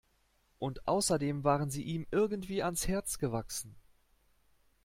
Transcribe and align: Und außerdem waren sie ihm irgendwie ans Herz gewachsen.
Und 0.57 0.87
außerdem 0.87 1.43
waren 1.43 1.69
sie 1.69 1.83
ihm 1.83 2.07
irgendwie 2.09 2.63
ans 2.63 2.87
Herz 2.87 3.19
gewachsen. 3.19 3.75